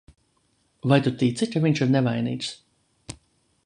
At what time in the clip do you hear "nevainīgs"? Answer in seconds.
1.99-2.53